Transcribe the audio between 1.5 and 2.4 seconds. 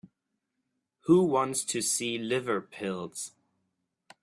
to see